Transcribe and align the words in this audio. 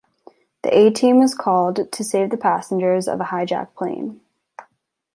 The 0.63 0.75
A-team 0.75 1.19
was 1.19 1.35
called 1.35 1.91
to 1.91 2.03
save 2.03 2.31
the 2.31 2.35
passengers 2.37 3.07
of 3.07 3.21
a 3.21 3.25
hijack 3.25 3.75
plane. 3.77 4.19